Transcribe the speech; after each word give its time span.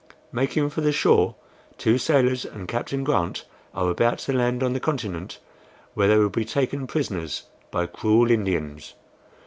Making 0.31 0.71
for 0.71 0.81
the 0.81 0.91
shore, 0.91 1.35
two 1.77 1.99
sailors 1.99 2.43
and 2.43 2.67
Captain 2.67 3.03
Grant 3.03 3.45
are 3.75 3.87
about 3.91 4.17
to 4.17 4.33
land 4.33 4.63
on 4.63 4.73
the 4.73 4.79
continent, 4.79 5.37
where 5.93 6.07
they 6.07 6.17
will 6.17 6.29
be 6.29 6.43
taken 6.43 6.87
prisoners 6.87 7.43
by 7.69 7.85
cruel 7.85 8.31
Indians. 8.31 8.95